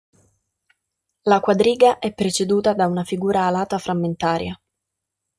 [1.25, 4.59] La quadriga è preceduta da una figura alata frammentaria.